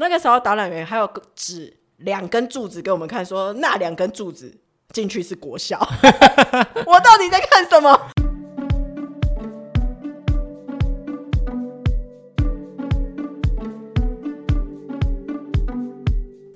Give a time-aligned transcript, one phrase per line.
[0.00, 4.56] 那个时候导览员还有指两根柱子给我们看，说那两根柱子
[4.90, 5.76] 进去是国小。
[6.86, 8.00] 我到底在看什么？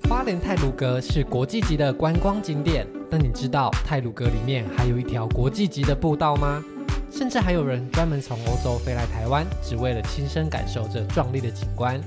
[0.09, 6.63] 花莲太鲁阁是国际级的观光景点，但你知道太鲁阁里面还有一条国际级的步道吗？
[7.11, 12.01] 甚至还有人专门从欧洲飞来台湾，只为了亲身感受这壮丽的景观。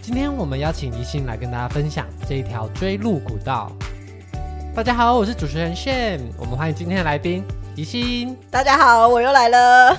[0.00, 3.70] 今天我们邀请宜兴来跟大家分享这一条锥麓古道。
[4.74, 7.44] 大家好，我是主持人 Shane，我们欢迎今天的来宾
[7.74, 8.36] 宜兴。
[8.50, 9.96] 大家好，我又来了。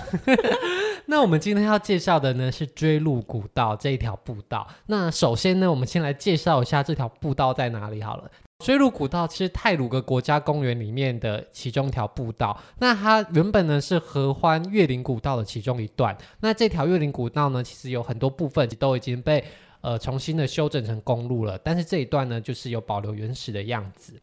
[1.05, 4.65] 那我们今天要介绍的呢是追鹿古道这一条步道。
[4.87, 8.31] 那首先呢，我们先来介绍一下这条步道在哪里好了。
[8.59, 12.57] 追鹿古道其实太鲁阁国家公园里面的其中一条步道。
[12.79, 16.17] 那它原本呢是合欢月林古道的其中一段。
[16.39, 19.43] 那这条月林古道呢，其实有很多部分都已经被
[19.81, 24.13] 呃，重新的修整成公路了，但是这一段呢，就是有保留原始的样子。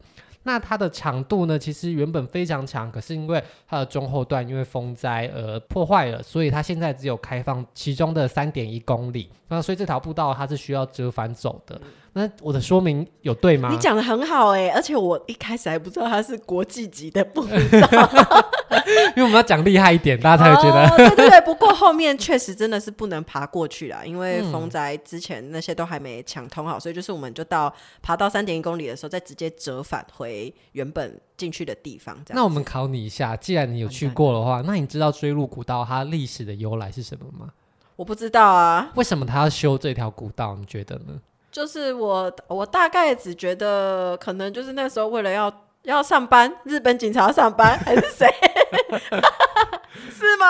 [0.43, 9.29] 那它的长度呢，其实原本非常长，可是因为它的中后段因为风灾而破坏了，所以它现在只有开放其中的三点一公里。
[9.49, 11.81] 那所以这条步道它是需要折返走的。
[12.13, 13.69] 那我的说明有对吗？
[13.71, 17.51] 你讲的很好哎、欸，而且我一开始还不知道它是国际级的步道，
[19.15, 20.93] 因为我们要讲厉害一点，大家才会觉得、哦。
[20.97, 32.15] 对对对，不过后面确实真的是不能爬过去了，因为风灾之前那些都还没抢通好，所以就是我们就到爬到三点一公里的时候，再直接折返回原本进去的地方。
[32.25, 32.35] 这样。
[32.35, 37.51] 那我们考你一下，既然你有去过的话，那你知道追鹿古道它历史的由来是什么吗？
[37.95, 38.91] 我不知道啊。
[38.95, 40.55] 为什么他要修这条古道？
[40.55, 41.19] 你觉得呢？
[41.57, 45.51] 就是我，我大概只觉得可能就是那时候为了要
[45.85, 48.27] 要上班，日本警察要上班还是谁？
[50.13, 50.45] 是吗？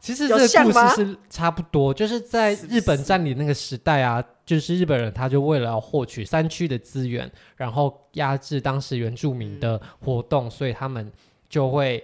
[0.00, 11.12] 其实这个故事是差不多，就是在日本占领那个时代啊，就是日本人他就为了要获取山区的资源，然后压制当时原住民的活动，嗯、所以他们
[11.48, 12.02] 就会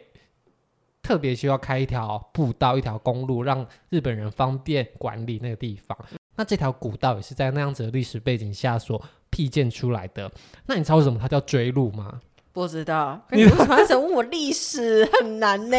[1.02, 5.98] 特别需要开一条步道、一条公路，让日本人方便管理那个地方。
[6.36, 9.00] 那这条古道也是在那样子的历史背景下所
[9.30, 10.30] 辟建出来的。
[10.66, 12.20] 那你知道为什么它叫追路吗？
[12.54, 13.20] 不知道。
[13.32, 13.50] 你为
[13.84, 15.76] 什么问我历史很难呢？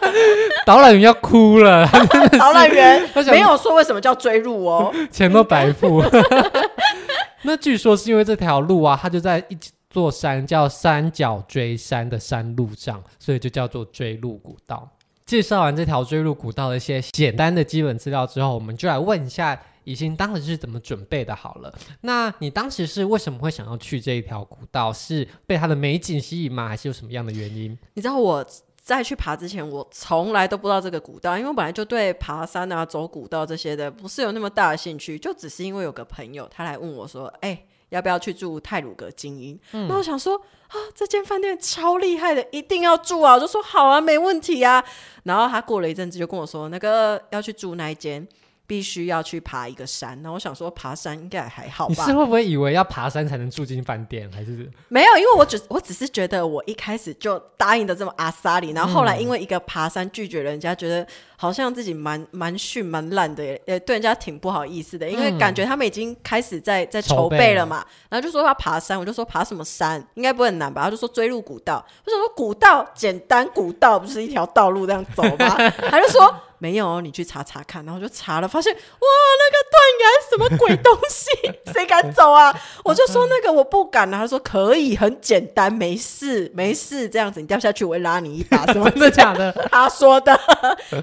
[0.64, 1.86] 导览员要哭了。
[2.38, 6.02] 导览员没有说为什么叫追路哦，钱都白付。
[7.42, 9.58] 那据说是因为这条路啊，它就在一
[9.90, 14.88] 座山叫三角锥山的山路上，所以就叫做追路古道。
[15.26, 19.60] 介绍完这条追路古道的一些简单的基本资料之后，我们就来问一下。
[19.88, 21.34] 宜兴当时是怎么准备的？
[21.34, 21.72] 好了，
[22.02, 24.92] 那你当时是为什么会想要去这一条古道？
[24.92, 26.68] 是被它的美景吸引吗？
[26.68, 27.78] 还是有什么样的原因？
[27.94, 28.44] 你知道我
[28.82, 40.36] 在去爬之前，我从来都不知道这个古道，因为我本来就对爬山啊、走古道这些的不是有那么大的兴趣，就只是因为有个朋友他来问我说：“哎、欸，要不要去住泰鲁阁精英？”那、嗯、我想说
[40.68, 43.34] 啊，这间饭店超厉害的，一定要住啊！
[43.34, 44.84] 我就说好啊，没问题啊。
[45.24, 48.26] 然后他过了一阵子就跟我说，那个要去住那一间。
[48.68, 51.94] 必须要去爬一个山，那我想说爬山应该还好吧？
[51.96, 55.16] 你是会不会以为要爬山才能住进饭店，还是没有？
[55.16, 61.06] 因为我只我只是觉得我一开始就答应的这么阿萨里，然后后来因为一个爬山拒绝人家，觉得
[61.40, 67.84] 好像自己蛮蛮逊蛮烂的，也对人家挺不好意思的，因为感觉他们已经开始在在筹备了嘛。
[68.08, 70.04] 然后就说要爬山，我就说爬什么山？
[70.14, 70.82] 应该不会很难吧？
[70.82, 75.56] 他就说追入古道，我想说古道简单，古道不是一条道路这样走吗？
[75.88, 76.34] 他就说。
[76.60, 78.80] 没有，你去查查看，然后就查了，发现哇，
[79.38, 81.30] 那个断崖什么鬼东西，
[81.72, 82.52] 谁敢走啊？
[82.82, 89.52] 我就说那个我不敢啊，他说可以，很简单，没事没事，这样子你掉下去我会拉你一把，什么 真的假的？
[89.70, 90.36] 他说的，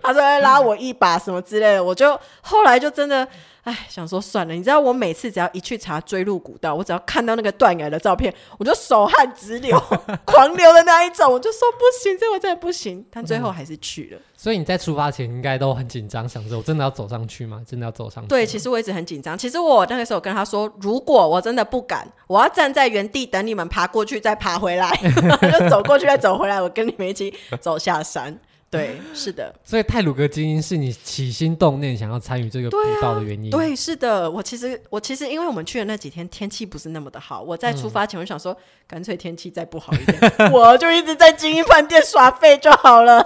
[0.03, 3.27] 他说会拉我一把什么之类的，我就后来就真的。
[3.65, 9.75] 哎，想说算了，你知道我每次只要一去查锥麓古道，我只要看到那个断崖的照片，我就手汗直流，
[10.23, 13.03] 狂流的那一种，我就说不行，这我真的不行。
[13.09, 14.19] 但最后还是去了。
[14.19, 17.59] 嗯、所以你在出发前应该都很紧张，想着我真的要走上去吗？
[17.67, 18.27] 真的要走上去？
[18.27, 19.35] 对，其实我一直很紧张。
[19.35, 24.95] 其实我那个时候跟他说，如果我真的不敢，我要站在原地等你们爬过去，再爬回来，
[25.51, 28.39] 就走过去再走回来，我跟你们一起走下山。
[28.75, 33.49] 对，是的， 所以泰鲁格精英是你起心动念想要参与这个古道的原因。
[33.49, 38.57] 对啊，对，是的，我其实我其实因为我们去的那几天天气不是那么的好，我在出发前我想说，嗯、
[38.87, 43.25] 干脆天气再不好一点，我就一直在精英饭店耍废就好了。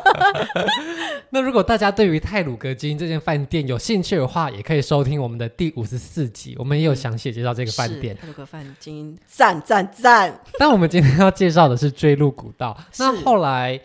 [1.31, 8.17] 那如果大家对于泰鲁格精英这间饭店有兴趣的话，也可以收听我们的第五十四集，我们也有详细介绍这个饭店。
[8.19, 10.39] 泰鲁阁饭晶赞赞赞！
[10.57, 13.79] 但我们今天要介绍的是追鹿古道，那后来。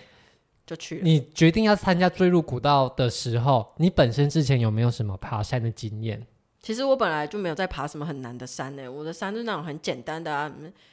[0.66, 1.00] 就去了。
[1.02, 6.26] 你决定要参加坠入古道的时候，你本身之前有没有什么爬山的经验？
[6.60, 10.50] 其实我本来就没有在爬什么很难的山呢、欸，我的山是那种很简单的啊，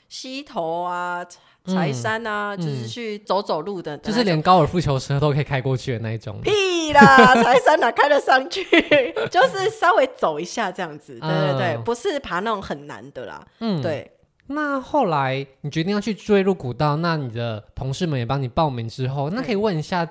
[0.09, 1.25] 溪头啊、
[1.65, 6.41] 柴山啊，嗯、就是去走走路的，就是连高尔夫球车都可以开过去的那一种。
[6.41, 8.65] 屁啦， 柴山哪开得上去？
[9.31, 13.47] 就是稍微走一下这样子，对对对，嗯、不是爬那种很难的啦。
[13.59, 14.11] 嗯，对。
[14.53, 20.07] 那后来你决定要去追入古道，那你的同事们也帮你报名之后，那可以问一下，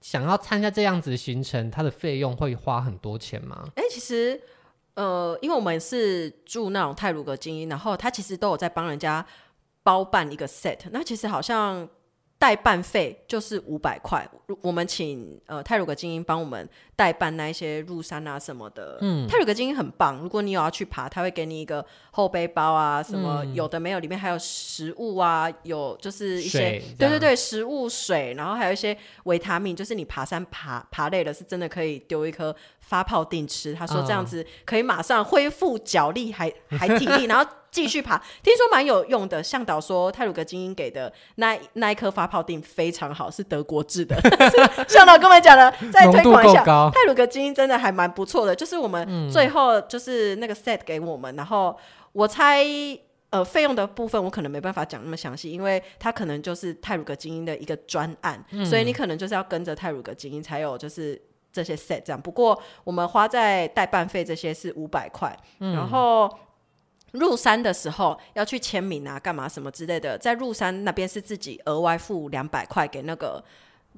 [0.00, 3.64] 想要参加这样子的行程，它的费用会花很多钱吗？
[3.76, 4.40] 哎、其实。
[4.94, 9.24] 呃，因为我们是住那种泰鲁格精英，然后他其实都有在帮人家
[9.82, 11.88] 包办一个 set，那其实好像。
[12.42, 14.28] 代办费就是五百块，
[14.62, 18.98] 我们请呃泰鲁格精英帮我们代办那一些入山啊什么的。
[19.00, 33.72] 嗯，泰鲁格精英很棒，如果你有要去爬，他会给你一个后背包啊，什么有的没有，里面还有食物啊，有就是一些对对对，食物水，然后还有一些维他命，就是你爬山爬爬累了，是真的可以丢一颗发泡定吃。
[33.72, 37.48] 他说这样子可以马上恢复脚力还还体力， 然后。
[37.72, 39.42] 继续爬，听说蛮有用的。
[39.42, 44.14] 向导说，泰鲁格精英给的那那一颗发泡钉非常好，是德国制的。
[44.86, 48.54] 向导跟我们讲了，再推广一下，泰鲁格精英真的还蛮不错的。
[48.54, 51.74] 就是我们最后就是那个 set 给我们，嗯、然后
[52.12, 52.62] 我猜
[53.30, 61.18] 呃费用的部分我可能没办法讲那么详细，因为它可能就是泰鲁格精英的一个专案，嗯、所以你可能就是要跟着泰鲁格精英才有就是
[61.50, 62.20] 这些 set 这样。
[62.20, 66.30] 不过我们花在代办费这些是五百块，嗯、然后。
[67.12, 73.42] 入山的时候要去签名啊，干嘛什么之类的，在入山那边是自己额外付两百块给那个。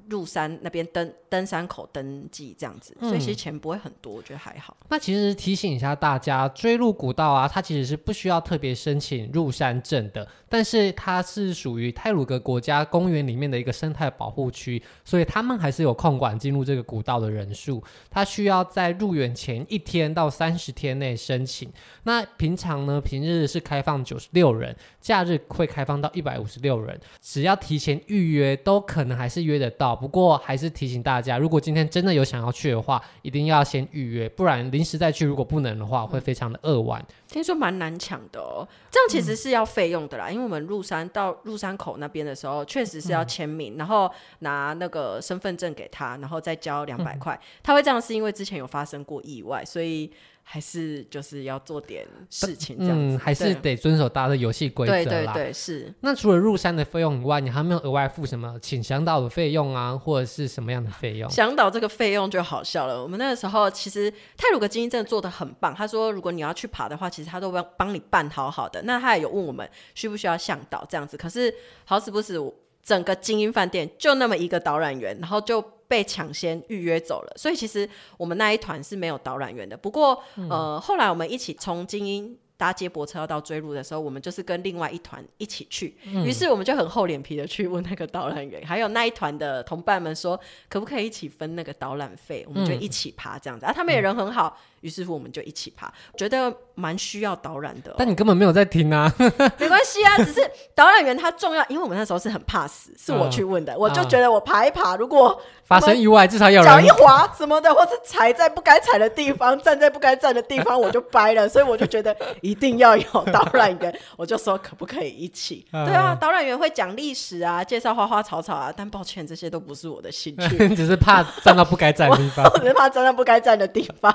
[0.09, 4.77] 入山那边登登山口登记这样子，所以其实钱不会很多，嗯、我觉得还好。
[4.89, 17.83] 那其实提醒一下大家，追鹿古道啊，它其实是不需要特别申请入山证的，但是它是属于泰鲁格国家公园里面的一个生态保护区，所以他们还是有控管进入这个古道的人数。
[18.11, 21.71] 它需要在入园前一天到三十天内申请。
[22.03, 29.84] 那平常呢，平日是开放九十六人，假日会开放到一百五十六人，只要提前预约，都可能还是约得到。
[29.93, 37.05] 不过还是提醒大家，如果今天真的有想要去的话，一定要先预约，不然临时再去，如果不能的话，会非常的扼腕。
[37.27, 44.09] 听说蛮难抢的哦，这样其实是要费用的啦，嗯、因为我们入山到入山口那边的时候，确实是要签名，嗯、然后
[44.39, 47.35] 拿那个身份证给他，然后再交两百块。
[47.35, 50.09] 嗯、他会这样是因为之前有发生过意外，所以。
[50.47, 55.03] 还是就是要做点事情，这样子，嗯，还是得遵守大家的游戏规则啦。
[55.03, 55.91] 对对对，是。
[56.01, 61.27] 那除了入山的费用以外，你还没有额外付什么请向导的费用啊，或者是什么样的费用？
[61.31, 63.01] 向导这个费用就好笑了。
[63.01, 65.73] 我们那个时候其实泰鲁格精英真的做的很棒。
[65.73, 68.79] 他说，如果你要去爬的话，其实他都帮帮你办好好的。
[68.83, 71.17] 那他也有问我们需不需要向导这样子。
[71.17, 71.51] 可是
[71.85, 72.39] 好死不死，
[72.83, 75.74] 整个精英饭店就那么一个导览员，然后就。
[75.87, 77.87] 被抢先预约走了，所以其实
[78.17, 79.77] 我们那一团是没有导览员的。
[79.77, 85.87] 不过，嗯、呃，后来我们一起从精英搭接驳车到追路的时候，我们就是跟另外一团一起去。
[86.05, 90.39] 于、嗯、是我们就很厚脸皮的去问那个导览员，还有那一团的同伴们说，
[90.69, 92.45] 可不可以一起分那个导览费？
[92.47, 93.65] 我们就一起爬这样子。
[93.65, 94.57] 嗯、啊，他们也人很好。
[94.85, 97.95] 嗯于是乎，我们就一起爬，觉得蛮需要导览的、喔。
[97.97, 99.11] 但你根本没有在听啊，
[99.57, 100.39] 没关系啊，只是
[100.75, 111.49] 导览员他重要，因为我们那时候是很怕死，是我去问的，嗯、我就觉得我爬一爬，如果发生意外，至少有人脚一滑什么的，或是踩在不该踩的地方，站在不该站的地方，我就掰了。
[111.49, 113.03] 所以我就觉得一定要有
[113.33, 115.65] 导览员，我就说可不可以一起？
[115.71, 124.13] 嗯、对啊，导览员会讲历史啊，介绍花花草草啊，但抱歉，这些都不是我的兴趣， 只是怕站到不该站的地方，我只是怕站到不该站的地方。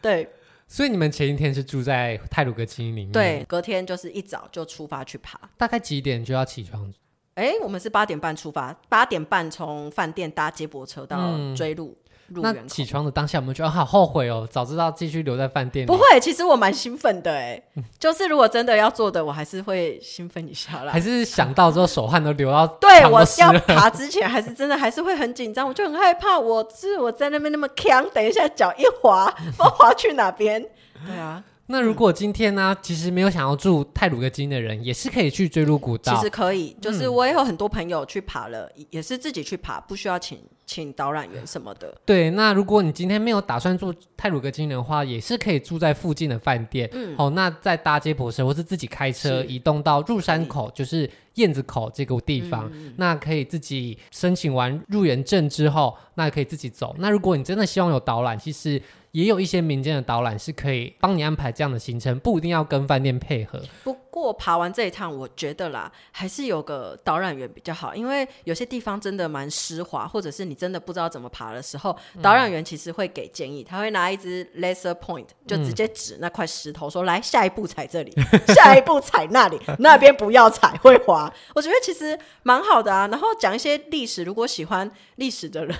[0.00, 0.28] 对，
[0.68, 6.92] 所以你们前一天是住在泰鲁阁晶英里面，对，隔天就是一早就出发去爬，大概几点就要起床？
[7.34, 11.96] 哎，我们是八点半出发，八点半从饭店搭接驳车到追鹿。
[12.28, 15.86] 嗯那起床的当下，我们觉得好后悔哦，早知道继续留在饭店。
[15.86, 17.62] 不会，其实我蛮兴奋的哎，
[17.98, 20.92] 就是如果真的要做的，我还是会兴奋一下啦。
[20.92, 30.64] 还是想到之后手汗都流到，对，我要爬之前，还是真的还是会很紧张，我就很害怕，我是我在那边那么强，等一下脚一滑，不知道滑去哪边。
[31.06, 31.42] 对啊。
[31.68, 36.14] 那如果今天呢、其实没有想要住泰鲁格金的人，也是可以去追鹿古道。
[36.14, 41.92] 其实可以，就是我也有很多朋友去爬了，嗯、也是自己去爬，不需要请请导览员什么的。
[42.04, 46.88] 对，那如果你今天没有打算住泰鲁阁晶英的话，也是可以住在附近的饭店。
[46.92, 56.94] 嗯，好，那再搭接驳车或是自己开车移动到入山口，就是燕子口这个地方，嗯、那可以自己申请完入园证之后，那可以自己走。
[57.00, 58.80] 那如果你真的希望有导览，其实。
[59.16, 63.58] 也有一些民间的导览是可以帮你安排这样的行程，不一定要跟饭店配合。
[63.82, 78.12] 不过爬完这一趟，我觉得啦，还是有个导览员比较好，因为有些地方真的蛮湿滑，或者是你真的不知道怎么爬的时候，导览员其实会给建议，他会拿一支 laser point 就直接指那块石头说，说、嗯、来下一步踩这里，
[78.54, 81.32] 下一步踩那里，那边不要踩会滑。
[81.54, 83.08] 我觉得其实蛮好的啊。
[83.08, 85.74] 然后讲一些历史，如果喜欢历史的人。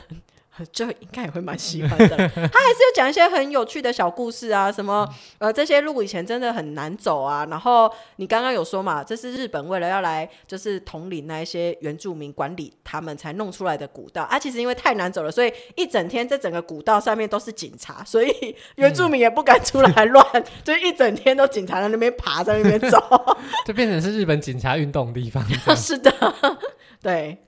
[0.72, 2.08] 就应该也会蛮喜欢的。
[2.16, 5.08] 他还是有讲一些很有趣的小故事啊，什么
[5.38, 7.46] 呃这些路以前真的很难走啊。
[7.50, 14.38] 然后你刚刚有说嘛，这是日本为了要来就是统领那一些原住民管理他们才弄出来的古道啊。
[14.38, 22.98] 其实因为太难走了，所以一整天这整个古道上面都是警察，所以原住民也不敢出来乱，嗯、就一整天都警察在那边爬，在那边走，
[23.66, 25.44] 就变成是日本警察运动的地方。
[25.76, 26.12] 是的，
[27.02, 27.38] 对。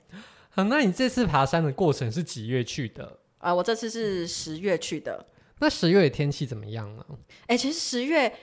[0.59, 3.17] 好，那你这次爬山的过程是几月去的？
[3.39, 5.25] 啊，我这次是十月去的。
[5.61, 7.07] 那十月的天气怎么样呢？
[7.43, 8.37] 哎、欸，其实十月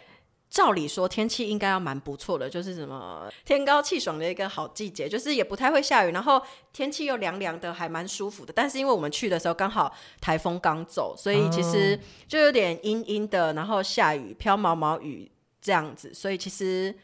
[0.50, 6.42] 照理说天气应该要蛮不错的，就是什么天高气爽的一个好季节，就是也不太会下雨，然后
[6.72, 8.54] 天气又凉凉的，还蛮舒服的。
[8.56, 15.30] 但是因为我们去的时候刚好台风刚走，所以其实就有点阴阴的，然后下雨，飘毛毛雨
[15.60, 16.96] 这样子，所以其实。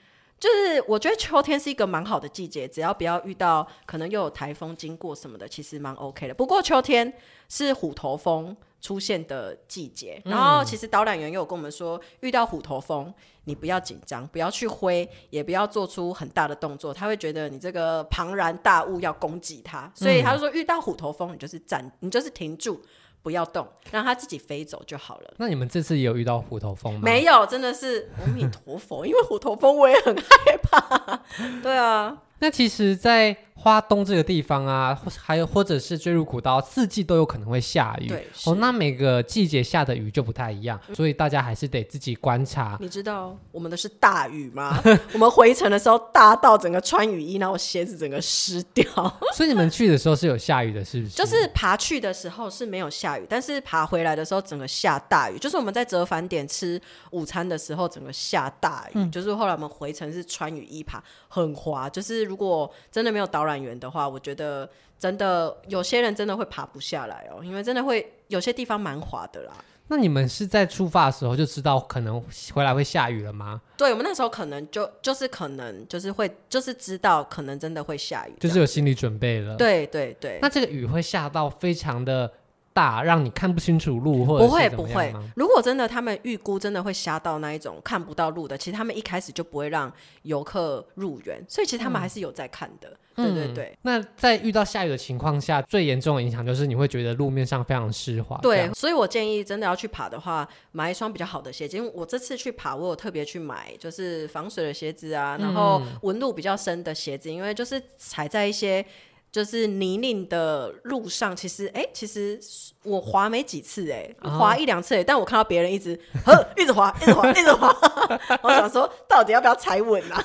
[0.42, 6.34] 就是我觉得秋天是一个蛮好的季节，只要不要遇到可能又有台风经过什么的，其实蛮 OK 的。
[6.34, 7.14] 不过秋天
[7.48, 22.82] 是虎头蜂出现的季节，然后其实导览员又有跟我们说，遇到虎头蜂你不要紧张，不要去挥，也不要做出很大的动作，他会觉得你这个庞然大物要攻击他，所以他就说遇到虎头蜂你就是站，你就是停住。
[23.22, 25.34] 不要动，让它自己飞走就好了。
[25.38, 27.02] 那你们这次也有遇到虎头蜂吗？
[27.04, 31.24] 没有，真的是阿弥陀佛，因为虎头蜂我也很害怕。
[31.62, 38.08] 对啊，那其实，在花东这个地方啊，还有或者是坠入古道，四季都有可能会下雨。
[38.08, 42.76] 对，哦，那每个季节下的雨就不太一样，所以大家还是得自己观察。
[42.80, 44.82] 你知道我们的是大雨吗？
[45.14, 48.84] 我们回程的时候大到整个穿雨衣，然后鞋子整个湿掉。
[49.36, 51.16] 所以你们去的时候是有下雨的，是不是？
[51.16, 55.38] 就是爬去的时候是没有下雨，但是爬回来的时候整个下大雨。
[55.38, 58.94] 就是我们在折返点吃午餐的时候，整个下大雨。
[58.96, 61.88] 嗯、就是后来我们回程是穿雨衣爬，很滑。
[61.88, 69.54] 就是如果真的没有导览员的话，我觉得真的有些人真的会爬不下来哦，因为真的会有些地方蛮滑的啦。
[69.88, 73.62] 那你们是在出发的时候就知道可能回来会下雨了吗？
[73.76, 79.56] 对，我们那时候可能就就是可能就是会就是知道可能真的会下雨，就是有心理准备了。
[79.58, 80.40] 对对对。
[80.42, 82.32] 那这个雨会下到非常的。
[82.74, 85.14] 大让你看不清楚路，或者不会不会。
[85.36, 89.92] 如果真的他们预估真的会瞎到那一种看不到路的，其实他们一开始就不会让
[90.24, 92.92] 游客入园，所以其实他们还是有在看的。
[93.16, 93.78] 嗯、对对对。
[93.82, 98.40] 那在遇到下雨的情况下，最严重的影响就是你会觉得路面上非常湿滑。
[98.42, 101.76] 对，所以我建议真的要去爬的话，买一双比较好的鞋子。
[101.76, 108.86] 因为我这次去爬，我有特别去买就是防水的鞋子啊，然后纹路比较深的鞋子，因为就是踩在一些。
[109.32, 112.38] 就是泥泞的路上，其实哎、欸，其实
[112.84, 117.74] 我滑没几次哎、欸，滑一两次哎、欸，但我看到别人一直 呵，一直滑，一直滑， 一直滑，
[118.44, 120.22] 我想说到底要不要踩稳啊？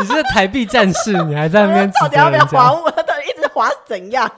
[0.00, 2.92] 你是台币战士，你还在那边到底要不要滑稳？
[2.96, 4.28] 到底一直滑怎样？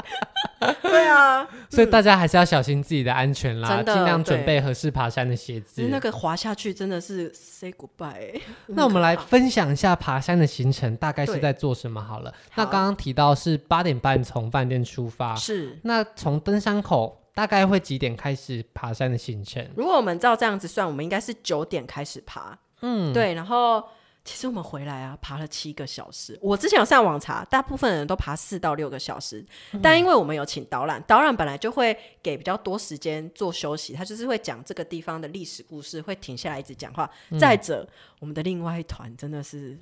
[0.82, 5.82] 对啊， 所以大家还是要小心自己的安全啦，尽量准备合适爬山的鞋子。
[5.90, 8.42] 那个滑下去真的是 say goodbye、欸。
[8.66, 12.32] 那我们来分享一下爬山的行程，大概是在做什么好了。
[12.54, 15.78] 那刚刚提到是八点半从饭店出发，是。
[15.82, 19.66] 那从登山口大概会几点开始爬山的行程？
[19.74, 22.58] 如果我们照这样子算，我们应该是九点开始爬。
[22.82, 23.82] 嗯，对，然后。
[24.30, 26.38] 其实我们回来啊，爬了七个小时。
[26.40, 29.44] 我之前有上网查，大部分人都爬四到六个小时。
[29.72, 37.10] 嗯、但因为我们有请导览，导览本来就会给比较多时间做休息，他就是会讲这个地方的历史故事，会停下来一直讲话。
[37.30, 37.84] 嗯、再者，
[38.20, 39.76] 我们的另外一团真的是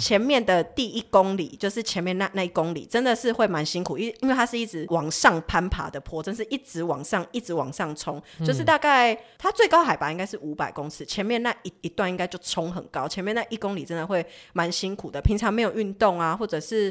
[0.00, 8.20] 前面的第一公里，就是前面那那一公里，真的是会蛮辛苦，因因为它是一直往上攀爬的坡，真是一直往上，一直往上冲。
[8.40, 13.84] 嗯、就是大概它最高海拔应该是五百公尺，前面那一一段应该就冲很高，前面那一公里。
[13.84, 14.24] 真的会
[14.54, 16.90] 蛮辛苦的，平常没有运动啊，或者是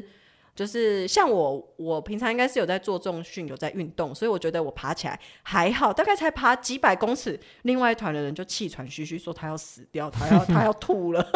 [0.55, 11.27] 就是像我，我平常应该是有在做重训，有在运动，所以我觉得我爬起来还好，大概才爬几百公尺，另外一团的人就气喘吁吁说他要死掉，他要他要 吐了，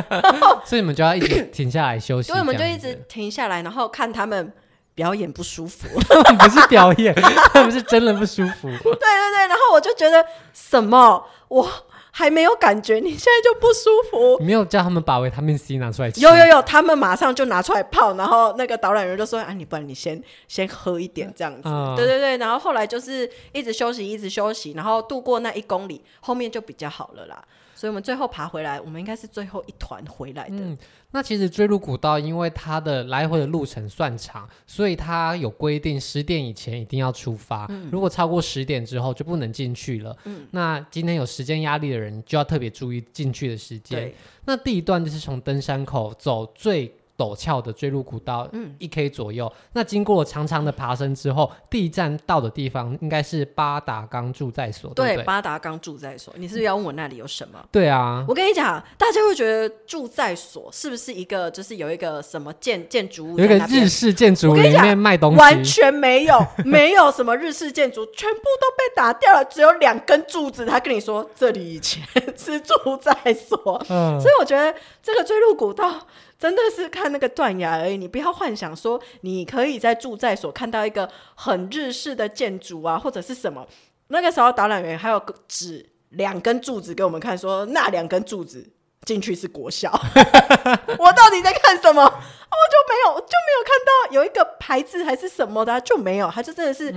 [0.66, 4.52] 所以你们就要一直 停下来休息，所以我们就一直停下来，然后看他们
[4.94, 7.14] 表演不舒服，不是表演，
[7.54, 11.66] 他们是真的不舒服，对对对，然后我就觉得什么我。
[12.10, 14.36] 还没有感觉，你现在就不舒服。
[14.40, 16.20] 你没有叫他们把维他命 C 拿出来吃？
[16.20, 21.68] 有有有，他们马上就拿出来泡，然后那个导览员就说：“啊，你不然你先先喝一点这样子。
[21.68, 27.44] 嗯”对对对，然后后来就是一直休息，一直休息，然后度过那一公里，后面就比较好了啦。
[27.78, 30.56] 所以我们最后爬回来，我们应该是最后一团回来的。
[30.56, 30.76] 嗯，
[31.12, 40.16] 那其实追鹿古道因为它的来回的路程算长，所以它有规定十点以前一定要出发，嗯、如果超过十点之后就不能进去了。
[40.24, 44.00] 嗯，那今天有时间压力的人就要特别注意进去的时间。
[44.00, 44.14] 对，
[44.46, 46.92] 那第一段就是从登山口走最。
[47.18, 49.52] 陡峭的坠入古道，嗯，一 K 左右。
[49.72, 56.32] 那经过长长的爬升之后，第一站到的地方应该是八达冈住在所，对，对八达冈住在所。
[56.36, 57.58] 你是不是要问我那里有什么？
[57.72, 70.64] 对啊，我跟你讲，大家会觉得住在所是不是一个，就是有一个什么建建筑物，有一个日式建筑里面卖东西，完全没有， 没有什么日式建筑，全部都被打掉了，只有两根柱子。
[70.64, 72.00] 他跟你说，这里以前
[72.36, 74.72] 是住在所，嗯，所以我觉得
[75.02, 76.06] 这个坠入古道。
[76.38, 83.66] 真的是看那个断崖而已，你不要幻想说你可以在住宅所看到一个很日式的建筑啊，或者是什么。
[84.08, 88.70] 那个时候导览员还有指两根柱子给我们看，说那两根柱子
[89.02, 89.90] 进去是国小。
[90.98, 92.02] 我到底在看什么？
[92.04, 96.88] 我就没有就没有看到有一个牌子还是什么的，就没有，他就真的是，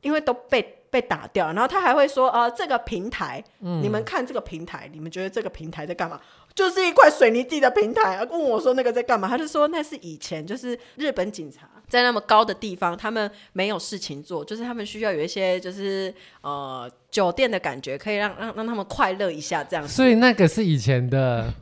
[0.00, 1.46] 因为都被被打掉。
[1.48, 6.20] 然后他还会说，呃，这个平台，你们看这个平台，你们觉得这个平台在干嘛？
[6.56, 8.26] 就是一块水泥地的平台啊！
[8.28, 9.28] 问我说那个在干嘛？
[9.28, 19.92] 他就说那是以前就是日本警察在那么高的地方，他们没有事情做，就是他们需要有一些就是呃酒店的感觉，可以让让让他们快乐一下这样子。
[19.92, 21.52] 所以那个是以前的。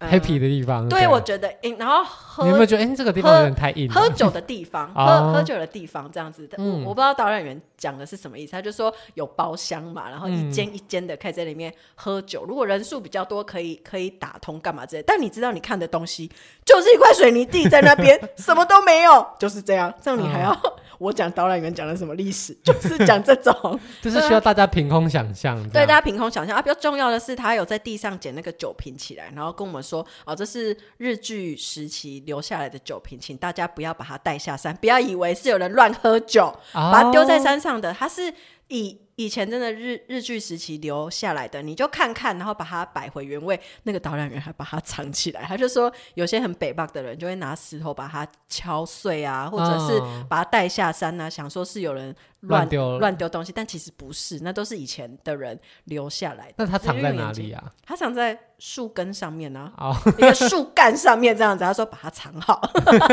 [0.00, 3.86] happy 的地方，对，我觉得，然后喝，你有没有觉得，哎，这个地方有点太硬？
[3.92, 15.02] 喝酒的地方，喝 喝酒的地方，这样子的，我我不知道导演员讲的是什么意思，他就说有包厢嘛，然后一间一间的可以在里面喝酒，如果人数比较多，可以可以打通干嘛之类。
[15.02, 16.30] 但你知道，你看的东西
[16.64, 20.56] 就是一块水泥地在那边， 什么都没有，就是这样，这样你还要。
[21.00, 25.56] 我讲导览员讲的什么历史，就是讲这种， 就是需要大家凭空想象。
[25.70, 26.60] 对，大家凭空想象啊！
[26.60, 36.44] 比较重要的是，他有在地上捡那个酒瓶起来，然后跟我们说：“哦，这是日据时期留下来的酒瓶，请大家不要把它带下山，不要以为是有人乱喝酒，
[36.74, 38.32] 哦、把它丢在山上的。”它是
[38.68, 38.98] 以。
[39.20, 43.60] 以前真的日日据时期留下来的，你就看看，然后把它摆回原位。
[43.82, 56.54] 那个导览员还把它藏起来，他就说有些很北棒的人就会拿石头把它敲碎啊，或者是把它带下山啊，想说是有人乱丢乱丢东西，但其实不是，那都是以前的人留下来的。
[56.56, 57.62] 那它藏在哪里啊？
[57.84, 61.62] 它藏在树根上面呢、啊，哦、一个树干上面这样子。
[61.62, 62.60] 他说把它藏好，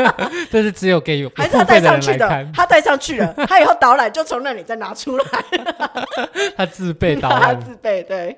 [0.50, 2.50] 这是只有给有还是他带上去的？
[2.54, 5.24] 他带上去了，他以后导览就从那里再拿出来。
[6.56, 8.36] 他自备导览， 他自备对。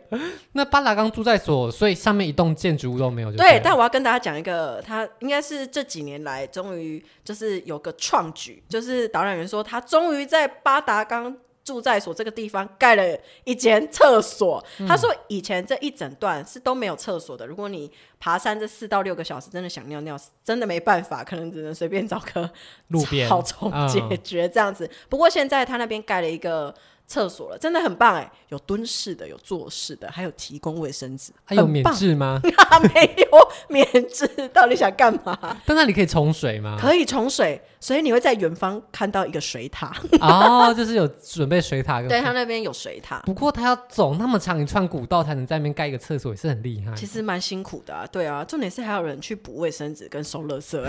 [0.53, 3.33] 那八达岗驻在所，所以上面一栋建筑物都没有。
[3.33, 14.65] 对，但我要跟大家讲一个，他应该是这几年来终于就是有个创举，就是导览员说他终于在八达冈住在所这个地方盖了一间厕所。
[14.79, 22.51] 嗯、他说以前这一整段是都没有厕所的，如果你爬山这四到六个小时真的想尿尿，真的没办法，可能只能随便找个
[22.89, 24.87] 路边草丛解决这样子。
[24.87, 26.75] 嗯、不过现在他那边盖了一个。
[27.11, 28.31] 厕所了，真的很棒哎！
[28.51, 32.41] 有蹲式的，有坐式的，还有提供卫生纸，还有免治吗？
[32.95, 35.37] 没有免治，到底想干嘛？
[35.67, 36.79] 但那里可以冲水吗？
[36.81, 42.01] 可以冲水，所以你会在远方看到一个水塔哦，就是有准备水塔。
[42.03, 46.95] 对，他那边有水塔，不过他要走那么长一串古道才能在那边盖一个厕所，也是很厉害。
[46.95, 50.81] 其实蛮辛苦的啊，对啊，重点是还有人去补卫生纸跟收垃圾，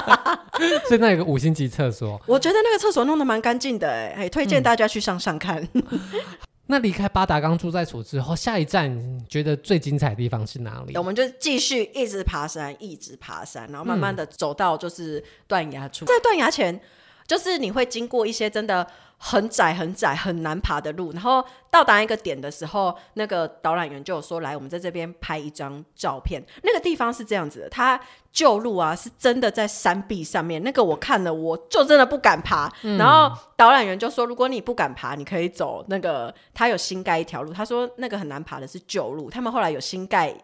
[0.88, 5.49] 所以那有个五星级厕所，我觉得那个厕所弄得蛮干净的哎，推荐大家去上上看。
[6.66, 8.96] 那离开八达冈住在所之后，下一站
[9.28, 10.96] 觉得最精彩的地方是哪里？
[10.96, 16.04] 我们就继续一直爬山，一直爬山，然后慢慢的走到就是断崖处。
[16.04, 16.80] 嗯、在断崖前，
[17.30, 18.84] 就是你会经过一些真的。
[19.22, 28.00] 很窄、很窄、很难爬的路，然后到达一个点的时候，那个导览员就有说：“来，我们在这边拍一张照片。”那个地方是这样子的，它
[28.32, 30.62] 旧路啊，是真的在山壁上面。
[30.62, 32.72] 那个我看了，我就真的不敢爬。
[32.82, 37.52] 嗯、然后导览员就说：“如果你不敢爬，你可以走那个，他有新盖一条路。
[37.52, 40.34] 他说那个很难爬的是旧路，他们后来有新盖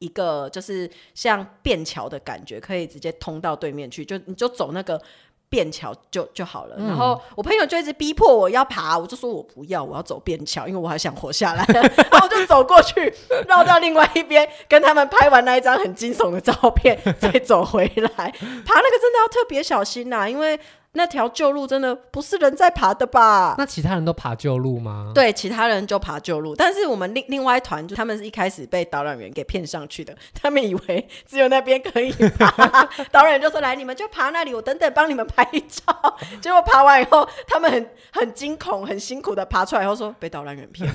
[0.00, 4.04] 一个，就是像便桥的感觉，可以直接通到对面去。
[4.04, 5.00] 就你就走那个。”
[5.48, 11.64] 便桥就就好了，嗯、然后我朋友就一直逼迫我要爬，我就说我不要，我要走便桥，因为我还想活下来。
[11.72, 13.12] 然后我就走过去，
[13.48, 18.08] 绕到另外一边，跟他们拍完那一张很惊悚的照片，再走回来。
[18.08, 20.58] 爬那个真的要特别小心呐、啊，因为。
[20.98, 23.54] 那条旧路真的不是人在爬的吧？
[23.56, 25.12] 那其他人都爬旧路吗？
[25.14, 32.50] 对，其他人就爬旧路，但是我们另另外一团就他们是一开始被导览员给骗上去的， 他们以为只有那边可以爬，
[33.12, 36.18] 导览员就说来，你们就爬那里，我等等帮你们拍照。
[36.42, 40.92] 结果爬完以后，他们很很惊恐，很辛苦的爬出来以后说被导览员骗。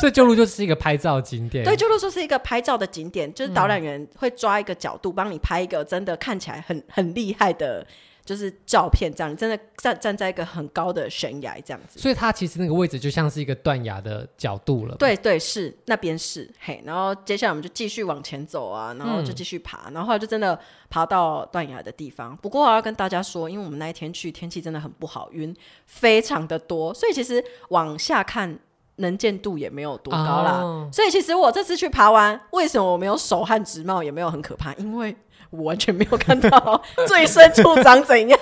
[0.00, 1.64] 所以旧路就是一个拍照景点。
[1.64, 7.86] 对，旧路就是一个拍照的景点，就是导览员会抓一个角度帮你拍一个真的看起来很很厉害的。
[8.24, 14.94] 就是照片这样，真的站站在一个很高的悬崖这样子，所以它其实那个位置就像是一个断崖的角度了。
[14.96, 20.58] 对对，是那边是嘿，然后接下来我们就继续往前走啊，然后就继续爬，嗯、然后后来就真的
[20.88, 22.36] 爬到断崖的地方。
[22.36, 25.54] 不过我要跟大家说，因为我们那一天去天气真的很不好，云
[25.86, 28.56] 非常的多，所以其实往下看
[28.96, 30.60] 能见度也没有多高啦。
[30.62, 34.72] 哦、所以其实我这次去爬完，为什么我没有手汗直冒，也没有很可怕？
[34.74, 35.16] 因为
[35.52, 38.38] 我完全没有看到最深处长怎样，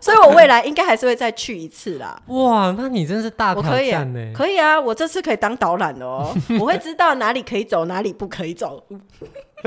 [0.00, 2.20] 所以我未来应该还是会再去一次啦。
[2.28, 4.32] 哇，那你真是大挑战呢！
[4.34, 8.82] 可以啊，我这次可以当导览哦，我会知道哪里可以走，哪里不可以走。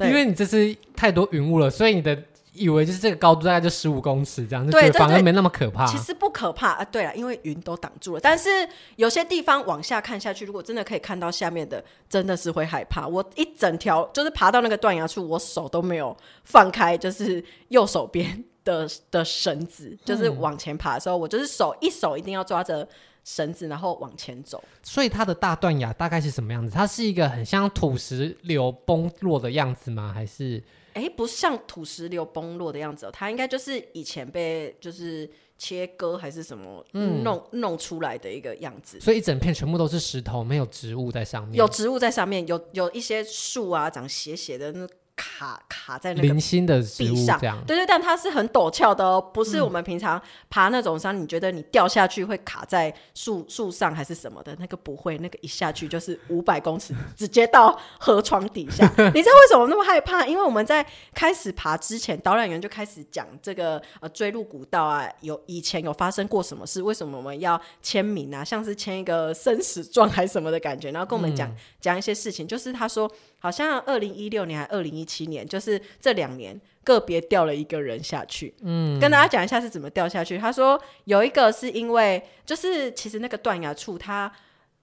[0.00, 2.16] 因为你这次太多云雾了，所以你的。
[2.52, 5.86] 以为就是这个高度大概就十五公尺这样，就觉得反而没那么可怕。
[5.86, 8.20] 其实不可怕啊，对了，因为云都挡住了。
[8.20, 8.48] 但是
[8.96, 13.06] 有些地方往下看下去，如果真的可以看到下面的，真的是会害怕。
[13.06, 22.86] 我一整条就是爬到那个断崖处，我手都没有放开，就是右手边的 的绳子，就是往前爬的时候，嗯、我就是手一手一定要抓着
[23.24, 24.62] 绳子，然后往前走。
[24.82, 26.72] 所以它的大断崖大概是什么样子？
[26.72, 30.12] 它是一个很像土石流崩落的样子吗？
[30.14, 30.62] 还是？
[30.94, 41.54] 哎，不像土石流崩落的样子哦，它应该就是以前被就是切割还是什么弄、嗯、弄出来的一个样子，所以一整片全部都是石头，没有植物在上面。
[41.54, 44.88] 有植物在上面，有有一些树啊，长斜斜的那。
[45.20, 54.56] 卡卡在那个零星的地上，对对，但它是很陡峭的哦，不是我们平常爬那种山，嗯、你觉得你掉下去会卡在树树上还是什么的？
[54.58, 58.86] 那个不会，那个一下去就是五百公尺，直接到河床底下。
[59.12, 60.24] 你知道为什么那么害怕？
[60.24, 66.80] 因为我们在开始爬之前，导览员就开始讲这个呃追路古道啊，有以前有发生过什么事？
[66.82, 68.42] 为什么我们要签名啊？
[68.42, 70.90] 像是签一个生死状还是什么的感觉？
[70.90, 73.10] 然后跟我们讲讲、嗯、一些事情，就是他说。
[73.40, 78.54] 好像二零一六年还二零一七年，就是这两年个别掉了一个人下去。
[78.60, 80.38] 嗯，跟大家讲一下是怎么掉下去。
[80.38, 84.30] 他说有一个是因为，就是其实那个断崖处，它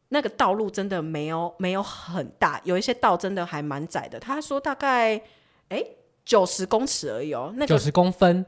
[0.10, 4.20] 那个道路真的没有没有很大，有一些道真的还蛮窄的。
[4.20, 5.22] 他说大概
[5.70, 5.86] 哎
[6.26, 8.46] 九十公尺而已哦，那九十公分。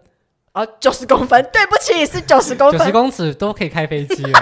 [0.51, 4.39] 哦，九十公分，对不起，是九十公分，九十公尺都可以开飞机了。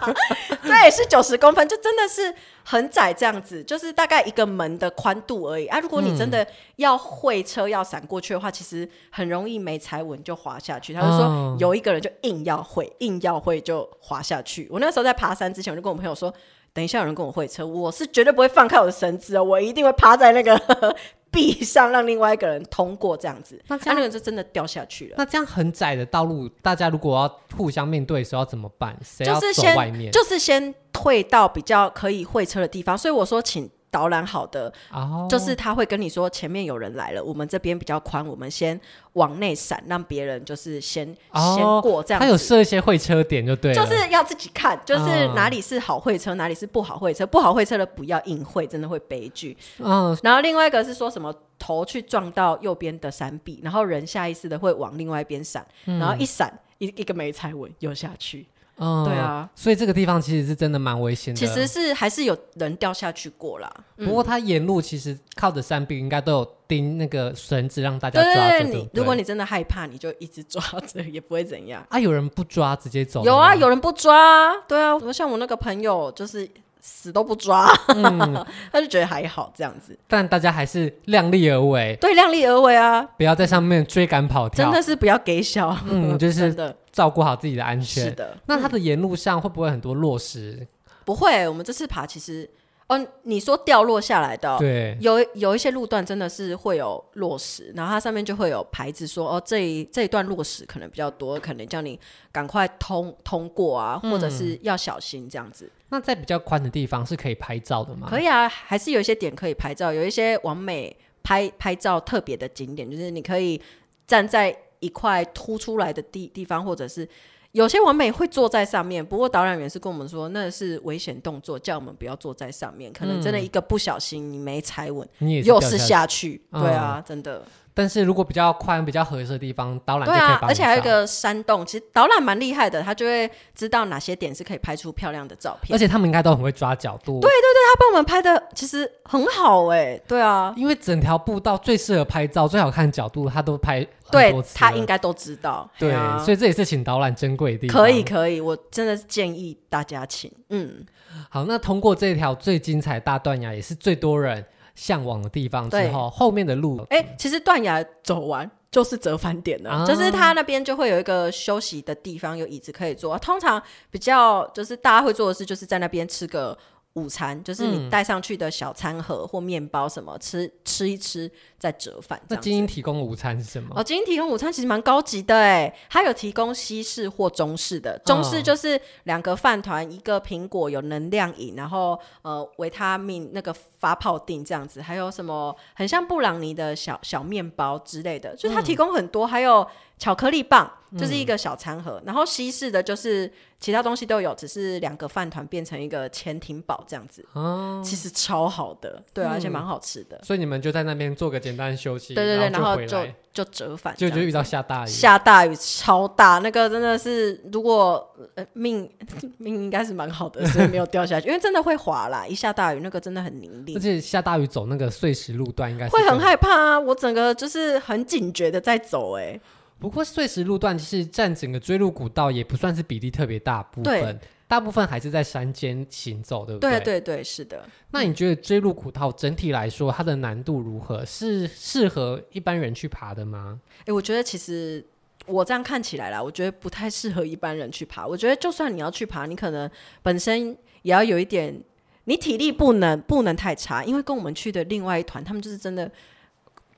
[0.64, 2.34] 对，是九十公分，就真的是
[2.64, 5.78] 很窄，这样子，就是大概一个门的宽度而已啊。
[5.78, 10.94] 如果你真的要会车要闪过去的话，嗯、其实很容易没踩稳就滑下去。
[10.94, 14.66] 他就说有一个人就硬要会，硬要会就滑下去。
[14.70, 16.32] 我那时候在爬山之前，我就跟我朋友说，
[16.72, 20.96] 等一下有人跟我会车，我是绝对不会放开我的绳子哦，我一定会趴在那个。
[21.32, 25.14] 壁上让另外一个人通过这样子，那这样、啊、那个就真的掉下去了。
[25.18, 28.96] 那这样很窄的道路，大家如果要互相面对的时候要怎么办？
[29.02, 30.12] 谁要走外面？
[30.12, 32.96] 就是先退到比较可以会车的地方。
[32.96, 33.68] 所以我说，请。
[33.92, 35.28] 导览好的，oh.
[35.28, 38.80] 就是他会跟你说前面有人来了，我们这边比较宽，我们先
[39.12, 41.54] 往内闪，让别人就是先、oh.
[41.54, 42.20] 先过这样。
[42.20, 46.38] 他有设一些会车点就对，就是要自己看，就是哪里是好会车，oh.
[46.38, 49.54] 哪里是不好会车，不好会车的不要硬会，真的会悲剧。
[49.78, 50.18] 嗯，oh.
[50.22, 58.46] 然后另外一个是说什么头去撞到右边的山壁，然后人下意识的会往另外一边闪，嗯、然后一闪一一个没踩稳又下去。
[58.78, 61.38] 嗯，对啊，所以这个地方其实是真的蛮危险的。
[61.38, 63.72] 其实是还是有人掉下去过啦。
[63.98, 68.64] 嗯、不过他沿路其实靠着山壁，应该都有钉那个绳子让大家抓着。
[68.64, 71.84] 你如果你真的害怕，你就一直抓着， 也不会怎样。
[71.88, 73.24] 啊，有人不抓直接走？
[73.24, 74.54] 有啊，有人不抓。
[74.66, 76.48] 对啊，像我那个朋友就是。
[76.84, 79.96] 死都不抓，嗯、 他就觉得还好这样子。
[80.08, 83.00] 但大家还是量力而为，对，量力而为啊！
[83.16, 86.52] 不要在上面追赶跑跳，真的是不要给小，嗯，就是
[86.92, 88.04] 照顾好自己的安全。
[88.04, 90.58] 是的，那它的沿路上会不会很多落石？
[90.60, 90.68] 嗯、
[91.04, 92.48] 不会，我们这次爬其实。
[92.88, 101.98] 哦，你说掉落下来的，对，有有一些路段真的是会有落石，然后它上面就会有牌子说，哦，这一这一段落石可能比较多，可能叫你
[102.30, 105.64] 赶快通通过啊，或者是要小心这样子。
[105.64, 108.08] 嗯，那在比较宽的地方是可以拍照的吗？
[108.10, 113.58] 可以啊，还是有一些点可以拍照，有一些完美拍拍照特别的景点，就是你可以
[114.06, 117.08] 站在一块凸出来的地地方，或者是。
[117.52, 127.44] 有些完美会坐在上面，不过导览员是跟我们说那是危险动作，叫我们不要坐在上面，可能真的一个不小心你没踩稳，你又是下去，对啊，嗯、真的。
[127.74, 135.74] 但是如果比较宽、比较合适的地方，导览就可以对啊，而且还有一个个山洞，其实导览蛮厉害的，他就会知道哪些点是可以拍出漂亮的照片。
[135.74, 137.20] 而且他们应该都很会抓角度。
[137.20, 140.02] 对对对，他帮我们拍的其实很好哎、欸。
[140.06, 143.86] 对啊，因为整条步道最适合拍照、最好看的角度，他都拍。
[144.10, 145.66] 对，他应该都知道。
[145.78, 147.82] 对，啊、所以这也是请导览珍贵的地方。
[147.82, 150.30] 可以可以，我真的是建议大家请。
[150.50, 150.84] 嗯，
[151.30, 163.18] 好，那通过这条最精彩大断崖，也是最多人向往的地方之后，后面的路，哎、欸，其实断崖走完就是折返点了，啊、就是他那边就会有一个休息的地方，有椅子可以坐。
[163.18, 166.56] 通常比较就是大家会做的事，就是在那边吃个。
[166.94, 172.20] 午餐就是你带上去的小餐盒或面包什么，嗯、吃吃一吃再折返。
[172.28, 173.74] 那精英提供午餐是什么？
[173.74, 177.98] 哦，精英提供午餐其实蛮高级的哎，它有提供西式或中式的。
[178.04, 189.66] 中式就是两个饭团，一个苹果，有能量饮，然后呃维他命那个发泡定这样子，还有什么很像布朗尼的小小面包之类的，就是它提供很多，嗯、还有。
[189.98, 200.20] 巧克力棒就是一个小餐盒，嗯、然后西式的就是其他东西都有，只是两个饭团变成一个潜艇堡这样子，哦、其实超好的，对、啊，嗯、而且蛮好吃的。
[200.22, 208.90] 所以你们就在那边做个简单休息，对对对，然后，就就折返，就就遇到下大雨，下大雨超大，那个真的是如果、呃、命
[209.38, 219.40] 命应该是蛮好的，所以没有掉下去，因为真的会滑啦，一下大雨那个真的很泥泞，而且下大雨走那个碎石路段应该是会很害怕啊，我整个就是很警觉的在走、欸，哎。
[219.82, 226.70] 不过碎石路段其实占整个追路古道也不算是比例特别大部分，大部分还是在山间行走，对不对？
[226.78, 227.64] 对对对，是的。
[227.90, 231.04] 那你觉得追路古道整体来说，它的难度如何？
[231.04, 233.58] 是适合一般人去爬的吗？
[233.80, 234.86] 哎、欸，我觉得其实
[235.26, 238.06] 我这样看起来啦，我觉得不太适合一般人去爬。
[238.06, 239.68] 我觉得就算你要去爬，你可能
[240.00, 241.60] 本身也要有一点，
[242.04, 245.90] 你体力不能不能太差，因为跟我们去的另外一团，他们就是真的。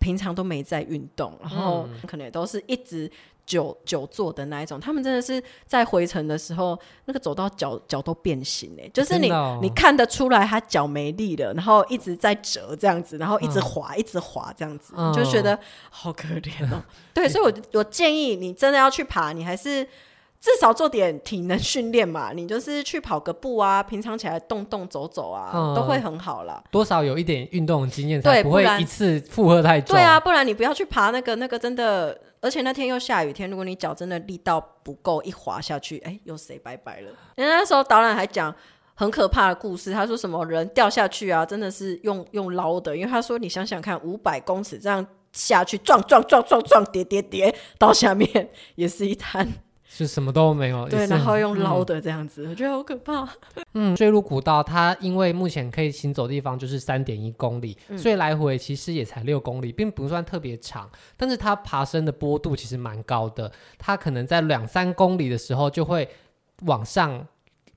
[0.04, 3.10] 平常都没在运动，然后可能也都是一直
[3.46, 4.78] 久久坐的那一种。
[4.78, 16.84] 他们真的是在回程的时候，那个走到脚脚都变形哎，就是你、哦、你看得出来他脚没力了，然后一直在折这样子，然后一直滑、嗯、一直滑这样子，嗯、就觉得好可怜哦。
[17.14, 19.88] 对，所以我 我建议你真的要去爬，你还是。
[20.44, 26.62] 至少做点体能训练嘛， 你就是去跑个步啊，平常起来动动走走啊，嗯、都会很好啦。
[26.70, 29.96] 多少有一点运动经验，才不会一次负荷太重。
[29.96, 37.09] 对啊，不然你不要去爬那个那个真的，而且那天又下雨天，如果你脚真的力道不够，一滑下去，哎、欸，又 say 拜拜了。
[37.37, 38.54] 人家那时候导览还讲
[38.92, 49.48] 很可怕的故事，他说什么人掉下去啊，真的是用用捞的，因为他说你想想看，五百公尺这样下去，撞撞撞撞撞，跌跌跌到下面也是一滩。
[49.96, 53.28] 是什么都没有，对，然后用捞的这样子，嗯、我觉得好可怕。
[53.74, 60.90] 嗯，坠入古道它因为目前可以行走的地方就是三点一公里，嗯、所以来回其实也才六公里，并不算特别长。
[61.16, 66.09] 但是它爬升的坡度其实蛮高的，它可能在两三公里的时候就会
[66.62, 67.24] 往上，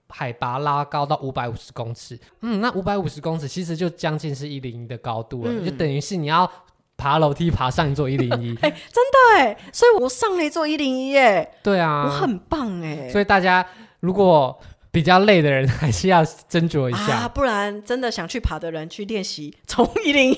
[0.09, 2.19] 海拔拉高到五百五十公尺。
[2.41, 6.51] 嗯，那五百五十公尺其实就将近是一零一的高度了，嗯、就等于是你要。
[6.97, 13.65] 爬楼梯爬上一座一零一， 哎，真的哎，所以我上了一座一零一，哎，对啊，我很棒哎，所以大家
[13.99, 14.59] 如果
[14.97, 20.37] 比较累的人，还是要斟酌一下，啊，不然真的想去爬的人去练习，从一零一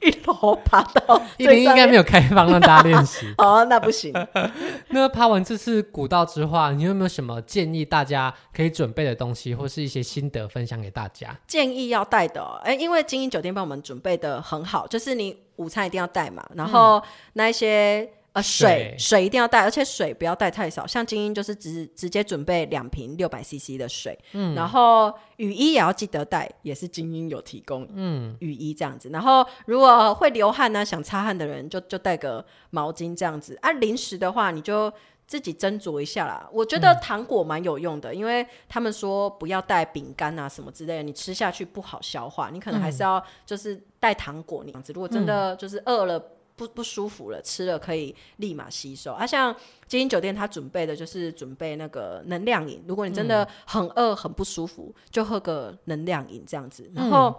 [0.00, 4.14] 一楼爬到 一零一，应该没有开放让大家练习， 哦，那不行。
[4.90, 11.36] 那爬完这次古道之后，你有没有什么建议大家可以准备的东西，或是一些心得分享给大家？
[11.48, 15.36] 建议要带的，哎，因为精英酒店帮我们准备的很好，就是你。
[15.56, 20.86] 午餐一定要带嘛，然后那一些、嗯、呃水水，一定要带，而且水不要带太少。
[20.86, 29.08] 像精英就是直直接准备两瓶六百 CC 的水，嗯，然后雨衣也要记得带，也是精英有提供，嗯，雨衣这样子。
[29.08, 33.58] 然后如果会流汗呢、啊，想擦汗的人就就带个毛巾这样子。
[33.62, 34.92] 啊，零食的话你就
[35.26, 36.46] 自己斟酌一下啦。
[36.52, 43.82] 我觉得糖果蛮有用的，嗯、因为他们说不要带饼干啊什么之类的，你吃下去不好消化，你可能还是要就是。
[43.98, 46.22] 带糖果那样子，如果真的就是饿了
[46.56, 49.12] 不不舒服了，嗯、吃了可以立马吸收。
[49.12, 49.54] 啊，像
[49.86, 56.90] 精英酒店他准备的就是准备那个能量饮，如果你真的很饿很不舒服，就喝个能量饮这样子。
[56.94, 57.34] 然后，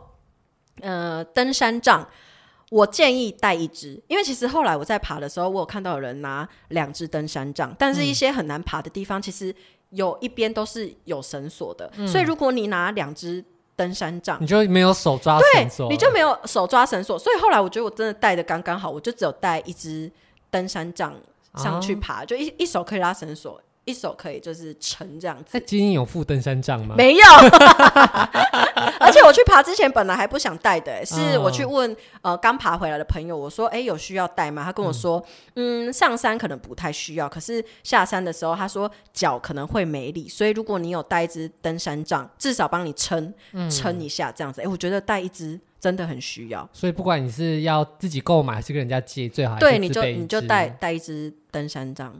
[0.82, 2.08] 嗯、呃，登山杖
[2.70, 9.54] 我建议带一支，因为其实后来我在爬的时候，我有看到有人拿两只登山杖，但是一些很难爬的地方，其实
[9.90, 13.44] 有一边都是有绳索的，嗯、所以如果你拿两支。
[13.78, 20.12] 登山杖，你就没有手抓绳索，对，你就没有手抓绳索，所以后来我觉得我真的带的刚刚好，我就只有带一只
[20.50, 21.14] 登山杖
[21.56, 25.46] 上去爬，啊、就一一手可以拉绳索，一手可以就是撑这样子。
[25.48, 26.94] 在基因有附登山杖吗？
[26.96, 27.24] 没有，
[29.00, 34.64] 而且我去爬之前本来还不想带的、欸，是我去问呃刚爬回来的朋友，我说哎、欸、有需要带吗？
[34.64, 35.24] 他跟我说
[35.56, 43.34] 嗯，嗯上山可能不太需要，可是下山的时候他说脚可能会没力，所以如果你有带一支登山杖，至少帮你撑
[43.72, 44.62] 撑一下这样子。
[44.62, 45.60] 哎、欸，我觉得带一支。
[45.80, 52.12] 真的很需要，所以不管你是要自己购买还是跟人家借，最好对，你就你就带带一支登山杖。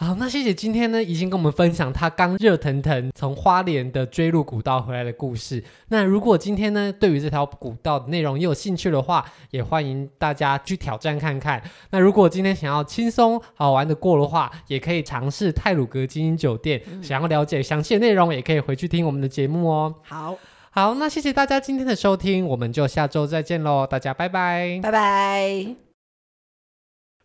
[0.00, 5.62] 好，那谢谢今天呢，已经跟我们分享他刚热腾腾从花莲的锥麓古道回来的故事。
[5.88, 11.60] 那如果今天呢，对于这条古道的内容也有兴趣的话，也欢迎大家去挑战看看。
[11.90, 16.80] 那如果今天想要轻松好玩的过的话，也可以尝试泰鲁格精英酒店。
[16.88, 19.92] 嗯、想要了解详细的内容，也可以回去听我们的节目哦。
[20.02, 20.36] 好。
[20.70, 25.87] 好，那谢谢大家今天的收听，我们就下周再见喽，大家拜拜，拜拜。